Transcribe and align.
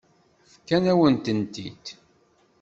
Fkan-awen-tent-id. 0.53 1.85